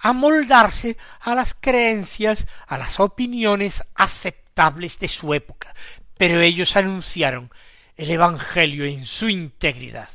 amoldarse 0.00 0.96
a 1.20 1.34
las 1.34 1.54
creencias, 1.54 2.46
a 2.66 2.78
las 2.78 3.00
opiniones 3.00 3.84
aceptables 3.94 4.98
de 4.98 5.08
su 5.08 5.34
época, 5.34 5.74
pero 6.16 6.40
ellos 6.40 6.76
anunciaron 6.76 7.50
el 7.96 8.10
Evangelio 8.10 8.84
en 8.84 9.04
su 9.04 9.28
integridad 9.28 10.08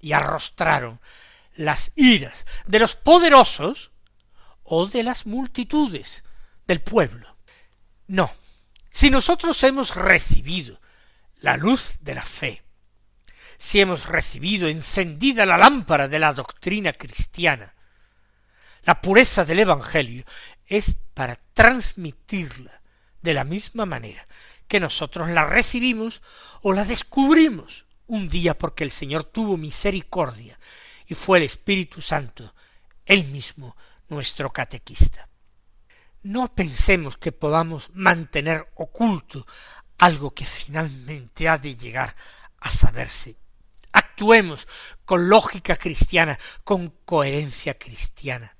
y 0.00 0.12
arrostraron 0.12 1.00
las 1.54 1.92
iras 1.96 2.46
de 2.66 2.78
los 2.78 2.96
poderosos 2.96 3.89
o 4.72 4.86
de 4.86 5.02
las 5.02 5.26
multitudes 5.26 6.22
del 6.64 6.80
pueblo. 6.80 7.36
No, 8.06 8.32
si 8.88 9.10
nosotros 9.10 9.60
hemos 9.64 9.96
recibido 9.96 10.80
la 11.40 11.56
luz 11.56 11.96
de 12.00 12.14
la 12.14 12.24
fe, 12.24 12.62
si 13.58 13.80
hemos 13.80 14.06
recibido 14.06 14.68
encendida 14.68 15.44
la 15.44 15.58
lámpara 15.58 16.06
de 16.06 16.20
la 16.20 16.32
doctrina 16.32 16.92
cristiana. 16.92 17.74
La 18.84 19.00
pureza 19.00 19.44
del 19.44 19.58
Evangelio 19.58 20.24
es 20.66 20.94
para 21.14 21.34
transmitirla 21.52 22.80
de 23.20 23.34
la 23.34 23.42
misma 23.42 23.86
manera 23.86 24.24
que 24.68 24.78
nosotros 24.78 25.30
la 25.30 25.46
recibimos 25.46 26.22
o 26.62 26.72
la 26.72 26.84
descubrimos 26.84 27.86
un 28.06 28.28
día 28.28 28.56
porque 28.56 28.84
el 28.84 28.92
Señor 28.92 29.24
tuvo 29.24 29.56
misericordia 29.56 30.60
y 31.08 31.14
fue 31.14 31.38
el 31.38 31.44
Espíritu 31.44 32.00
Santo, 32.00 32.54
él 33.04 33.24
mismo, 33.24 33.76
nuestro 34.10 34.52
catequista. 34.52 35.28
No 36.22 36.54
pensemos 36.54 37.16
que 37.16 37.32
podamos 37.32 37.90
mantener 37.94 38.70
oculto 38.74 39.46
algo 39.98 40.32
que 40.32 40.44
finalmente 40.44 41.48
ha 41.48 41.56
de 41.56 41.76
llegar 41.76 42.14
a 42.60 42.70
saberse. 42.70 43.36
Actuemos 43.92 44.68
con 45.04 45.28
lógica 45.28 45.76
cristiana, 45.76 46.38
con 46.62 46.88
coherencia 47.04 47.78
cristiana. 47.78 48.56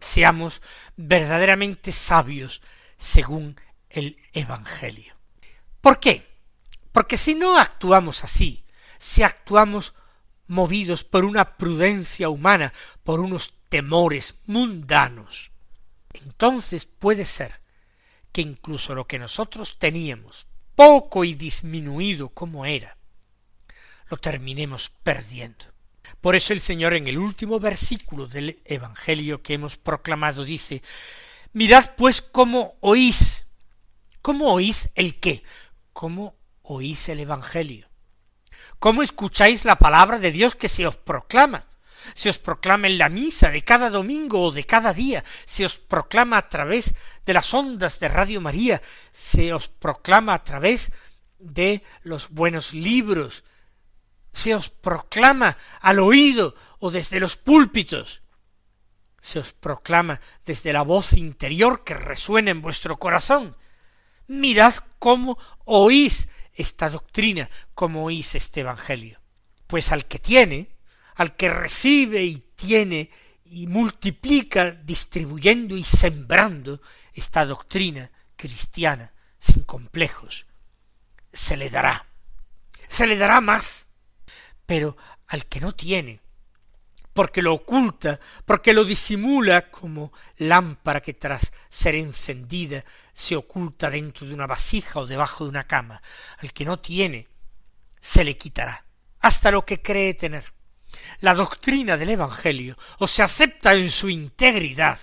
Seamos 0.00 0.62
verdaderamente 0.96 1.90
sabios 1.90 2.62
según 2.96 3.60
el 3.90 4.16
Evangelio. 4.32 5.16
¿Por 5.80 5.98
qué? 5.98 6.28
Porque 6.92 7.16
si 7.16 7.34
no 7.34 7.58
actuamos 7.58 8.24
así, 8.24 8.64
si 8.98 9.22
actuamos 9.22 9.94
movidos 10.46 11.04
por 11.04 11.24
una 11.24 11.56
prudencia 11.56 12.28
humana, 12.28 12.72
por 13.04 13.20
unos 13.20 13.57
temores 13.68 14.40
mundanos, 14.46 15.50
entonces 16.12 16.86
puede 16.86 17.24
ser 17.24 17.60
que 18.32 18.40
incluso 18.40 18.94
lo 18.94 19.06
que 19.06 19.18
nosotros 19.18 19.76
teníamos, 19.78 20.46
poco 20.74 21.24
y 21.24 21.34
disminuido 21.34 22.28
como 22.28 22.66
era, 22.66 22.96
lo 24.08 24.16
terminemos 24.16 24.90
perdiendo. 25.02 25.66
Por 26.20 26.34
eso 26.34 26.52
el 26.52 26.60
Señor 26.60 26.94
en 26.94 27.06
el 27.06 27.18
último 27.18 27.60
versículo 27.60 28.26
del 28.26 28.60
Evangelio 28.64 29.42
que 29.42 29.54
hemos 29.54 29.76
proclamado 29.76 30.44
dice, 30.44 30.82
Mirad 31.52 31.92
pues 31.96 32.22
cómo 32.22 32.76
oís. 32.80 33.46
¿Cómo 34.22 34.52
oís 34.52 34.90
el 34.94 35.18
qué? 35.20 35.42
¿Cómo 35.92 36.34
oís 36.62 37.08
el 37.08 37.20
Evangelio? 37.20 37.88
¿Cómo 38.78 39.02
escucháis 39.02 39.64
la 39.64 39.78
palabra 39.78 40.18
de 40.18 40.32
Dios 40.32 40.54
que 40.54 40.68
se 40.68 40.86
os 40.86 40.96
proclama? 40.96 41.66
Se 42.14 42.28
os 42.28 42.38
proclama 42.38 42.86
en 42.86 42.98
la 42.98 43.08
misa 43.08 43.50
de 43.50 43.62
cada 43.62 43.90
domingo 43.90 44.42
o 44.42 44.52
de 44.52 44.64
cada 44.64 44.92
día, 44.92 45.24
se 45.46 45.64
os 45.64 45.78
proclama 45.78 46.38
a 46.38 46.48
través 46.48 46.94
de 47.24 47.34
las 47.34 47.52
ondas 47.54 48.00
de 48.00 48.08
Radio 48.08 48.40
María, 48.40 48.80
se 49.12 49.52
os 49.52 49.68
proclama 49.68 50.34
a 50.34 50.44
través 50.44 50.92
de 51.38 51.82
los 52.02 52.30
buenos 52.30 52.72
libros, 52.72 53.44
se 54.32 54.54
os 54.54 54.68
proclama 54.68 55.56
al 55.80 55.98
oído 55.98 56.54
o 56.78 56.90
desde 56.90 57.20
los 57.20 57.36
púlpitos, 57.36 58.22
se 59.20 59.38
os 59.38 59.52
proclama 59.52 60.20
desde 60.44 60.72
la 60.72 60.82
voz 60.82 61.12
interior 61.14 61.84
que 61.84 61.94
resuena 61.94 62.50
en 62.50 62.62
vuestro 62.62 62.98
corazón. 62.98 63.56
Mirad 64.26 64.74
cómo 64.98 65.38
oís 65.64 66.28
esta 66.54 66.88
doctrina, 66.88 67.50
cómo 67.74 68.04
oís 68.04 68.34
este 68.34 68.60
Evangelio. 68.60 69.20
Pues 69.66 69.92
al 69.92 70.06
que 70.06 70.18
tiene, 70.18 70.77
al 71.18 71.34
que 71.34 71.48
recibe 71.48 72.24
y 72.24 72.38
tiene 72.54 73.10
y 73.44 73.66
multiplica 73.66 74.70
distribuyendo 74.70 75.76
y 75.76 75.84
sembrando 75.84 76.80
esta 77.12 77.44
doctrina 77.44 78.10
cristiana 78.36 79.12
sin 79.38 79.64
complejos, 79.64 80.46
se 81.32 81.56
le 81.56 81.70
dará, 81.70 82.06
se 82.88 83.06
le 83.06 83.16
dará 83.16 83.40
más, 83.40 83.88
pero 84.64 84.96
al 85.26 85.46
que 85.46 85.60
no 85.60 85.74
tiene, 85.74 86.20
porque 87.12 87.42
lo 87.42 87.52
oculta, 87.52 88.20
porque 88.44 88.72
lo 88.72 88.84
disimula 88.84 89.70
como 89.70 90.12
lámpara 90.36 91.00
que 91.00 91.14
tras 91.14 91.52
ser 91.68 91.96
encendida 91.96 92.84
se 93.12 93.34
oculta 93.34 93.90
dentro 93.90 94.24
de 94.24 94.34
una 94.34 94.46
vasija 94.46 95.00
o 95.00 95.06
debajo 95.06 95.44
de 95.44 95.50
una 95.50 95.66
cama. 95.66 96.00
Al 96.38 96.52
que 96.52 96.64
no 96.64 96.78
tiene, 96.78 97.26
se 98.00 98.22
le 98.22 98.38
quitará, 98.38 98.84
hasta 99.18 99.50
lo 99.50 99.66
que 99.66 99.82
cree 99.82 100.14
tener. 100.14 100.57
La 101.20 101.34
doctrina 101.34 101.96
del 101.96 102.10
Evangelio 102.10 102.76
o 102.98 103.06
se 103.06 103.22
acepta 103.22 103.74
en 103.74 103.90
su 103.90 104.08
integridad 104.08 104.98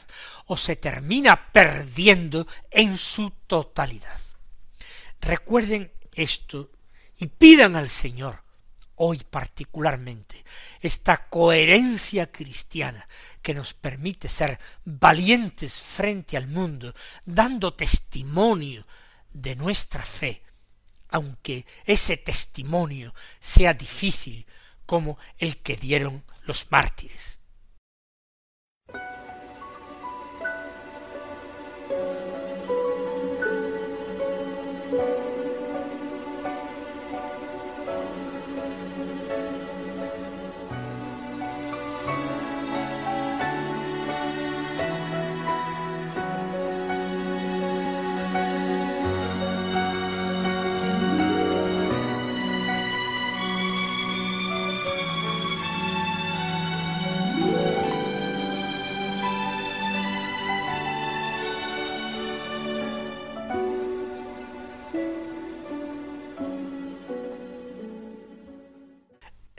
o 0.48 0.58
se 0.58 0.76
termina 0.76 1.52
perdiendo 1.52 2.48
en 2.72 2.98
su 2.98 3.32
totalidad. 3.48 4.20
Recuerden 5.22 5.92
esto 6.14 6.72
y 7.18 7.28
pidan 7.28 7.76
al 7.76 7.90
Señor 7.90 8.46
hoy 8.96 9.22
particularmente, 9.30 10.44
esta 10.80 11.28
coherencia 11.28 12.32
cristiana 12.32 13.08
que 13.42 13.54
nos 13.54 13.74
permite 13.74 14.30
ser 14.30 14.60
valientes 14.86 15.82
frente 15.82 16.38
al 16.38 16.48
mundo, 16.48 16.94
dando 17.26 17.74
testimonio 17.74 18.86
de 19.34 19.56
nuestra 19.56 20.02
fe, 20.02 20.44
aunque 21.10 21.66
ese 21.86 22.18
testimonio 22.18 23.14
sea 23.40 23.74
difícil 23.74 24.46
como 24.86 25.18
el 25.38 25.58
que 25.62 25.76
dieron 25.76 26.24
los 26.44 26.72
mártires. 26.72 27.40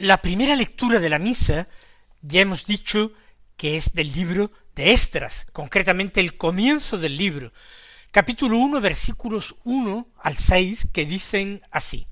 La 0.06 0.22
primera 0.22 0.54
lectura 0.54 1.00
de 1.00 1.08
la 1.08 1.18
misa 1.18 1.66
ya 2.20 2.40
hemos 2.40 2.64
dicho 2.64 3.12
que 3.56 3.76
es 3.76 3.92
del 3.92 4.12
libro 4.12 4.52
de 4.76 4.92
Estras, 4.92 5.48
concretamente 5.52 6.20
el 6.20 6.36
comienzo 6.36 6.96
del 6.96 7.16
libro, 7.16 7.52
capítulo 8.12 8.56
uno, 8.56 8.80
versículos 8.80 9.56
uno 9.64 10.06
al 10.22 10.36
seis, 10.36 10.86
que 10.92 11.06
dicen 11.06 11.60
así. 11.72 12.06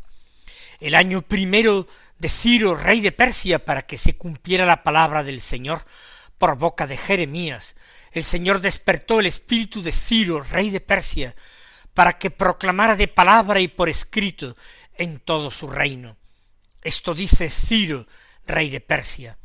El 0.80 0.96
año 0.96 1.22
primero 1.22 1.86
de 2.18 2.28
Ciro, 2.28 2.74
rey 2.74 3.00
de 3.00 3.12
Persia, 3.12 3.64
para 3.64 3.86
que 3.86 3.96
se 3.96 4.16
cumpliera 4.16 4.66
la 4.66 4.82
palabra 4.82 5.22
del 5.22 5.40
Señor 5.40 5.84
por 6.36 6.58
boca 6.58 6.88
de 6.88 6.96
Jeremías, 6.96 7.76
el 8.10 8.24
Señor 8.24 8.60
despertó 8.60 9.20
el 9.20 9.26
espíritu 9.26 9.82
de 9.82 9.92
Ciro, 9.92 10.42
rey 10.42 10.70
de 10.70 10.80
Persia, 10.80 11.36
para 11.92 12.18
que 12.18 12.32
proclamara 12.32 12.96
de 12.96 13.06
palabra 13.06 13.60
y 13.60 13.68
por 13.68 13.88
escrito 13.88 14.56
en 14.96 15.20
todo 15.20 15.48
su 15.52 15.68
reino 15.68 16.16
esto 16.84 17.14
dice 17.14 17.48
Ciro, 17.48 18.06
rey 18.46 18.68
de 18.68 18.80
Persia. 18.80 19.38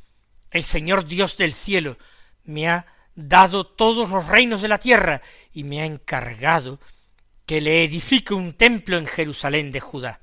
El 0.52 0.64
Señor 0.64 1.08
Dios 1.08 1.38
del 1.38 1.54
cielo 1.54 1.98
me 2.44 2.68
ha 2.68 2.86
dado 3.16 3.66
todos 3.66 4.10
los 4.10 4.28
reinos 4.28 4.62
de 4.62 4.68
la 4.68 4.78
tierra 4.78 5.22
y 5.54 5.64
me 5.64 5.82
ha 5.82 5.86
encargado 5.86 6.80
que 7.46 7.62
le 7.62 7.84
edifique 7.84 8.34
un 8.34 8.54
templo 8.54 8.98
en 8.98 9.08
Jerusalén 9.08 9.72
de 9.72 9.80
Judá. 9.80 10.20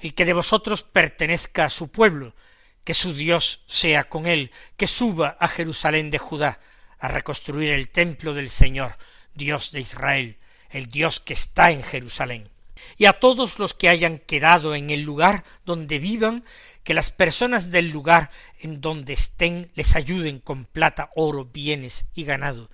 El 0.00 0.14
que 0.14 0.24
de 0.24 0.32
vosotros 0.32 0.82
pertenezca 0.82 1.66
a 1.66 1.70
su 1.70 1.90
pueblo, 1.90 2.34
que 2.82 2.94
su 2.94 3.14
Dios 3.14 3.62
sea 3.66 4.08
con 4.08 4.26
él, 4.26 4.50
que 4.76 4.88
suba 4.88 5.36
a 5.40 5.46
Jerusalén 5.48 6.10
de 6.10 6.18
Judá 6.18 6.58
a 6.98 7.08
reconstruir 7.08 7.70
el 7.72 7.90
templo 7.90 8.34
del 8.34 8.50
Señor, 8.50 8.96
Dios 9.34 9.70
de 9.70 9.80
Israel, 9.80 10.38
el 10.70 10.88
Dios 10.88 11.20
que 11.20 11.32
está 11.32 11.70
en 11.70 11.82
Jerusalén 11.82 12.50
y 12.96 13.06
a 13.06 13.14
todos 13.14 13.58
los 13.58 13.74
que 13.74 13.88
hayan 13.88 14.18
quedado 14.18 14.74
en 14.74 14.90
el 14.90 15.02
lugar 15.02 15.44
donde 15.64 15.98
vivan, 15.98 16.44
que 16.82 16.94
las 16.94 17.10
personas 17.10 17.70
del 17.70 17.90
lugar 17.90 18.30
en 18.58 18.80
donde 18.80 19.14
estén 19.14 19.70
les 19.74 19.96
ayuden 19.96 20.38
con 20.38 20.64
plata, 20.66 21.10
oro, 21.16 21.46
bienes 21.46 22.06
y 22.14 22.24
ganado, 22.24 22.70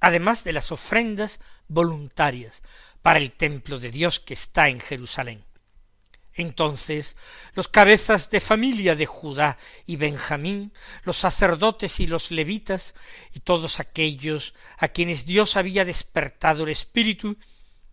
además 0.00 0.44
de 0.44 0.52
las 0.52 0.72
ofrendas 0.72 1.40
voluntarias 1.68 2.62
para 3.02 3.18
el 3.18 3.32
templo 3.32 3.78
de 3.78 3.90
Dios 3.90 4.18
que 4.20 4.34
está 4.34 4.68
en 4.68 4.80
Jerusalén. 4.80 5.44
Entonces 6.34 7.16
los 7.54 7.68
cabezas 7.68 8.30
de 8.30 8.40
familia 8.40 8.94
de 8.94 9.06
Judá 9.06 9.56
y 9.86 9.96
Benjamín, 9.96 10.72
los 11.02 11.16
sacerdotes 11.16 11.98
y 12.00 12.06
los 12.06 12.30
levitas, 12.30 12.94
y 13.32 13.40
todos 13.40 13.80
aquellos 13.80 14.54
a 14.76 14.88
quienes 14.88 15.24
Dios 15.24 15.56
había 15.56 15.84
despertado 15.84 16.64
el 16.64 16.70
espíritu, 16.70 17.38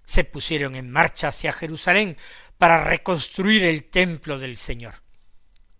se 0.06 0.24
pusieron 0.24 0.76
en 0.76 0.92
marcha 0.92 1.30
hacia 1.30 1.54
Jerusalén 1.54 2.18
para 2.58 2.84
reconstruir 2.84 3.64
el 3.64 3.86
templo 3.86 4.38
del 4.38 4.58
Señor. 4.58 4.96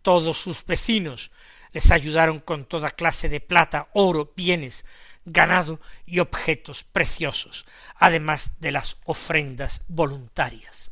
Todos 0.02 0.38
sus 0.38 0.66
vecinos 0.66 1.32
les 1.72 1.92
ayudaron 1.92 2.40
con 2.40 2.66
toda 2.66 2.92
clase 2.92 3.30
de 3.30 3.40
plata, 3.40 3.90
oro, 3.94 4.34
bienes, 4.36 4.86
ganado 5.26 5.80
y 6.06 6.20
objetos 6.20 6.84
preciosos, 6.84 7.66
además 7.96 8.52
de 8.60 8.72
las 8.72 8.98
ofrendas 9.06 9.82
voluntarias. 9.88 10.92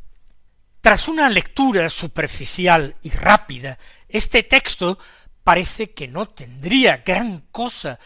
Tras 0.80 1.08
una 1.08 1.30
lectura 1.30 1.90
superficial 1.90 2.96
y 3.04 3.12
rápida, 3.12 3.78
este 4.10 4.44
texto 4.44 4.98
parece 5.44 5.92
que 5.92 6.08
no 6.08 6.30
tendría 6.30 6.98
gran 7.06 7.48
cosa 7.52 8.00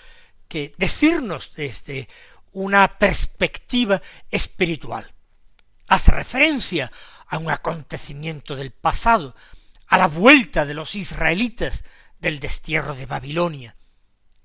que 0.47 0.73
decirnos 0.77 1.53
desde 1.53 2.07
una 2.51 2.97
perspectiva 2.97 4.01
espiritual 4.29 5.14
hace 5.87 6.11
referencia 6.11 6.91
a 7.27 7.37
un 7.37 7.49
acontecimiento 7.49 8.55
del 8.55 8.71
pasado, 8.71 9.35
a 9.87 9.97
la 9.97 10.07
vuelta 10.07 10.65
de 10.65 10.73
los 10.73 10.95
israelitas 10.95 11.83
del 12.19 12.39
destierro 12.39 12.95
de 12.95 13.05
Babilonia. 13.05 13.75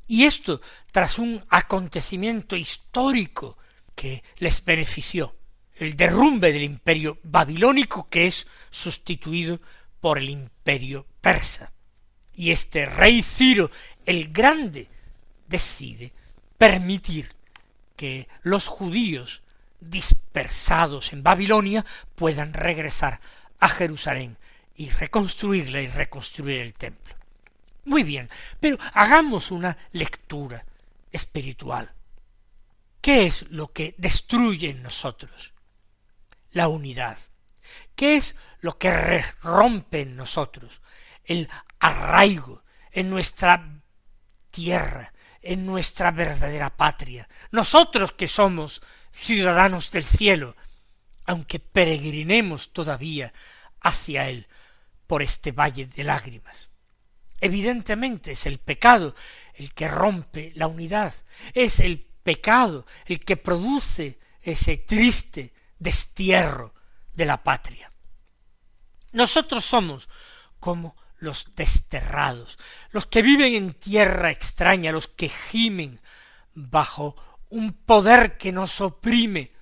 Y 0.07 0.25
esto 0.25 0.61
tras 0.91 1.19
un 1.19 1.45
acontecimiento 1.49 2.57
histórico 2.57 3.57
que 3.95 4.23
les 4.39 4.65
benefició, 4.65 5.37
el 5.75 5.97
derrumbe 5.97 6.53
del 6.53 6.65
imperio 6.65 7.19
babilónico 7.23 8.07
que 8.09 8.27
es 8.27 8.47
sustituido 8.71 9.61
por 10.01 10.19
el 10.19 10.31
imperio 10.31 11.07
persa. 11.21 11.73
Y 12.35 12.51
este 12.51 12.87
rey 12.87 13.23
Ciro 13.23 13.71
el 14.05 14.33
Grande 14.33 14.89
decide 15.47 16.13
permitir 16.59 17.31
que 17.97 18.29
los 18.43 18.67
judíos 18.67 19.43
dispersados 19.81 21.13
en 21.13 21.23
Babilonia 21.23 21.85
puedan 22.15 22.53
regresar 22.53 23.21
a 23.59 23.69
Jerusalén 23.69 24.39
y 24.75 24.91
reconstruirla 24.91 25.81
y 25.83 25.89
reconstruir 25.89 26.61
el 26.61 26.75
templo. 26.75 27.15
Muy 27.85 28.03
bien, 28.03 28.29
pero 28.61 28.79
hagamos 28.95 29.51
una 29.51 29.77
lectura 29.93 30.65
espiritual. 31.11 31.91
¿Qué 33.01 33.27
es 33.27 33.47
lo 33.51 33.73
que 33.73 33.95
destruye 33.99 34.71
en 34.71 34.83
nosotros? 34.83 35.53
La 36.53 36.69
unidad. 36.69 37.19
¿Qué 37.95 38.17
es 38.17 38.37
lo 38.61 38.79
que 38.79 39.23
rompe 39.43 40.03
en 40.03 40.17
nosotros? 40.17 40.81
El 41.25 41.49
arraigo 41.79 42.63
en 42.93 43.11
nuestra 43.11 43.81
tierra, 44.51 45.13
en 45.43 45.65
nuestra 45.65 46.11
verdadera 46.11 46.77
patria, 46.77 47.29
nosotros 47.51 48.13
que 48.13 48.29
somos 48.29 48.83
ciudadanos 49.11 49.91
del 49.91 50.05
cielo, 50.05 50.57
aunque 51.27 51.61
peregrinemos 51.61 52.73
todavía 52.73 53.33
hacia 53.81 54.29
él 54.29 54.49
por 55.07 55.23
este 55.23 55.53
valle 55.53 55.87
de 55.87 56.05
lágrimas. 56.05 56.71
Evidentemente 57.41 58.33
es 58.33 58.47
el 58.47 58.59
pecado 58.59 59.15
el 59.55 59.73
que 59.73 59.89
rompe 59.89 60.53
la 60.55 60.67
unidad, 60.67 61.15
es 61.55 61.81
el 61.81 62.07
pecado 62.23 62.87
el 63.07 63.21
que 63.21 63.37
produce 63.37 64.19
ese 64.43 64.77
triste 64.79 65.53
destierro 65.79 66.75
de 67.13 67.27
la 67.27 67.43
patria. 67.43 67.91
Nosotros 69.13 69.65
somos 69.65 70.09
como 70.59 70.97
los 71.19 71.55
desterrados, 71.55 72.59
los 72.91 73.07
que 73.07 73.23
viven 73.23 73.55
en 73.55 73.75
tierra 73.75 74.31
extraña, 74.31 74.93
los 74.93 75.09
que 75.09 75.29
gimen 75.29 76.01
bajo 76.55 77.17
un 77.51 77.73
poder 77.73 78.39
que 78.39 78.53
nos 78.53 78.81
oprime, 78.81 79.53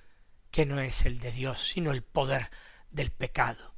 que 0.51 0.65
no 0.65 0.79
es 0.79 1.05
el 1.05 1.19
de 1.19 1.31
Dios, 1.31 1.71
sino 1.73 1.91
el 1.91 2.01
poder 2.01 2.49
del 2.89 3.11
pecado. 3.11 3.73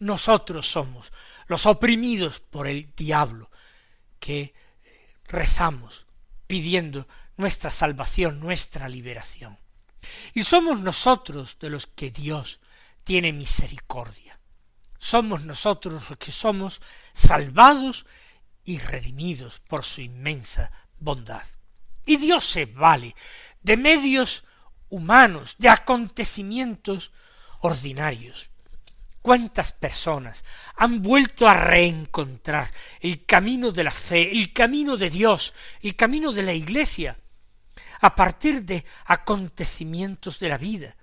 Nosotros 0.00 0.68
somos 0.68 1.12
los 1.46 1.66
oprimidos 1.66 2.40
por 2.40 2.66
el 2.66 2.94
diablo, 2.94 3.50
que 4.18 4.54
rezamos 5.26 6.06
pidiendo 6.46 7.06
nuestra 7.36 7.70
salvación, 7.70 8.40
nuestra 8.40 8.88
liberación. 8.88 9.58
Y 10.34 10.44
somos 10.44 10.80
nosotros 10.80 11.58
de 11.58 11.70
los 11.70 11.86
que 11.86 12.10
Dios 12.10 12.60
tiene 13.04 13.32
misericordia 13.32 14.30
somos 15.00 15.44
nosotros 15.44 16.10
los 16.10 16.18
que 16.18 16.30
somos 16.30 16.82
salvados 17.14 18.06
y 18.64 18.78
redimidos 18.78 19.58
por 19.58 19.82
su 19.82 20.02
inmensa 20.02 20.70
bondad. 20.98 21.44
Y 22.04 22.18
Dios 22.18 22.44
se 22.44 22.66
vale 22.66 23.16
de 23.62 23.76
medios 23.76 24.44
humanos, 24.88 25.56
de 25.58 25.68
acontecimientos 25.68 27.12
ordinarios. 27.60 28.50
¿Cuántas 29.22 29.72
personas 29.72 30.44
han 30.76 31.02
vuelto 31.02 31.46
a 31.46 31.54
reencontrar 31.54 32.72
el 33.00 33.26
camino 33.26 33.70
de 33.70 33.84
la 33.84 33.90
fe, 33.90 34.30
el 34.30 34.52
camino 34.52 34.96
de 34.96 35.10
Dios, 35.10 35.52
el 35.82 35.94
camino 35.94 36.32
de 36.32 36.42
la 36.42 36.54
Iglesia, 36.54 37.18
a 38.00 38.14
partir 38.16 38.64
de 38.64 38.84
acontecimientos 39.04 40.38
de 40.38 40.48
la 40.48 40.56
vida, 40.56 40.96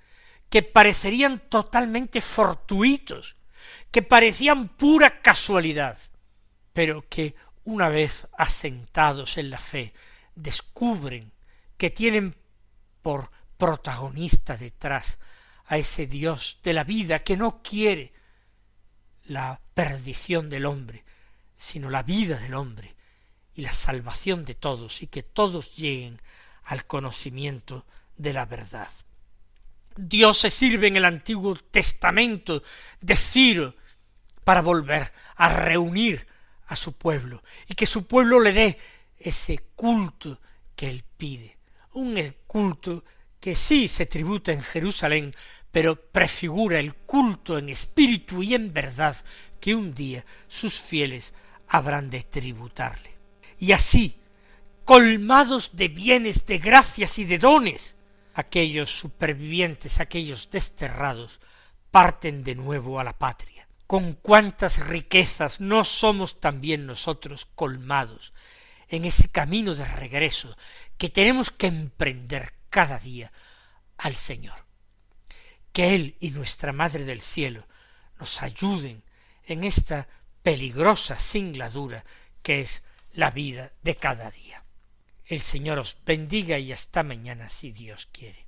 que 0.49 0.63
parecerían 0.63 1.39
totalmente 1.49 2.21
fortuitos, 2.21 3.35
que 3.91 4.01
parecían 4.01 4.69
pura 4.69 5.21
casualidad, 5.21 5.97
pero 6.73 7.07
que 7.07 7.35
una 7.65 7.89
vez 7.89 8.27
asentados 8.37 9.37
en 9.37 9.49
la 9.49 9.59
fe, 9.59 9.93
descubren 10.35 11.33
que 11.77 11.89
tienen 11.89 12.35
por 13.07 13.31
protagonista 13.57 14.57
detrás 14.57 15.17
a 15.67 15.77
ese 15.77 16.07
Dios 16.07 16.59
de 16.61 16.73
la 16.73 16.83
vida 16.83 17.23
que 17.23 17.37
no 17.37 17.63
quiere 17.63 18.11
la 19.27 19.61
perdición 19.73 20.49
del 20.49 20.65
hombre, 20.65 21.05
sino 21.55 21.89
la 21.89 22.03
vida 22.03 22.37
del 22.37 22.53
hombre 22.53 22.97
y 23.55 23.61
la 23.61 23.71
salvación 23.71 24.43
de 24.43 24.55
todos 24.55 25.01
y 25.01 25.07
que 25.07 25.23
todos 25.23 25.77
lleguen 25.77 26.21
al 26.65 26.85
conocimiento 26.85 27.85
de 28.17 28.33
la 28.33 28.45
verdad. 28.45 28.91
Dios 29.95 30.39
se 30.39 30.49
sirve 30.49 30.87
en 30.87 30.97
el 30.97 31.05
Antiguo 31.05 31.55
Testamento 31.55 32.61
de 32.99 33.15
Ciro 33.15 33.73
para 34.43 34.61
volver 34.61 35.13
a 35.37 35.47
reunir 35.47 36.27
a 36.65 36.75
su 36.75 36.91
pueblo 36.97 37.41
y 37.69 37.73
que 37.75 37.85
su 37.85 38.05
pueblo 38.05 38.41
le 38.41 38.51
dé 38.51 38.77
ese 39.17 39.59
culto 39.77 40.41
que 40.75 40.89
él 40.89 41.05
pide. 41.15 41.56
Un 41.97 42.15
culto 42.45 43.03
que 43.39 43.55
sí 43.55 43.87
se 43.87 44.05
tributa 44.05 44.51
en 44.51 44.61
Jerusalén, 44.61 45.33
pero 45.71 45.95
prefigura 46.11 46.77
el 46.77 46.93
culto 46.93 47.57
en 47.57 47.69
espíritu 47.69 48.43
y 48.43 48.53
en 48.53 48.71
verdad 48.71 49.17
que 49.59 49.73
un 49.73 49.95
día 49.95 50.23
sus 50.47 50.79
fieles 50.79 51.33
habrán 51.67 52.11
de 52.11 52.21
tributarle. 52.21 53.17
Y 53.57 53.71
así, 53.71 54.15
colmados 54.85 55.71
de 55.75 55.87
bienes, 55.87 56.45
de 56.45 56.59
gracias 56.59 57.17
y 57.17 57.25
de 57.25 57.39
dones, 57.39 57.95
aquellos 58.35 58.91
supervivientes, 58.91 59.99
aquellos 59.99 60.51
desterrados, 60.51 61.39
parten 61.89 62.43
de 62.43 62.53
nuevo 62.53 62.99
a 62.99 63.03
la 63.03 63.17
patria. 63.17 63.67
Con 63.87 64.13
cuántas 64.13 64.85
riquezas 64.85 65.61
no 65.61 65.83
somos 65.83 66.39
también 66.39 66.85
nosotros 66.85 67.47
colmados 67.55 68.33
en 68.89 69.05
ese 69.05 69.29
camino 69.29 69.75
de 69.75 69.85
regreso 69.85 70.55
que 70.97 71.09
tenemos 71.09 71.51
que 71.51 71.67
emprender 71.67 72.53
cada 72.69 72.99
día 72.99 73.31
al 73.97 74.15
Señor. 74.15 74.65
Que 75.71 75.95
Él 75.95 76.17
y 76.19 76.31
nuestra 76.31 76.73
Madre 76.73 77.05
del 77.05 77.21
Cielo 77.21 77.67
nos 78.19 78.41
ayuden 78.41 79.03
en 79.45 79.63
esta 79.63 80.07
peligrosa 80.41 81.17
singladura 81.17 82.03
que 82.41 82.61
es 82.61 82.83
la 83.13 83.31
vida 83.31 83.73
de 83.83 83.95
cada 83.95 84.31
día. 84.31 84.63
El 85.25 85.41
Señor 85.41 85.79
os 85.79 85.97
bendiga 86.05 86.57
y 86.57 86.71
hasta 86.71 87.03
mañana 87.03 87.49
si 87.49 87.71
Dios 87.71 88.07
quiere. 88.11 88.47